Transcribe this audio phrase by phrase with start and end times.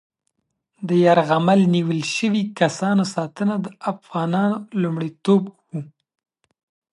[0.87, 5.73] د یرغمل نیول شوي کسانو ساتنه د افغانانو لومړیتوب و.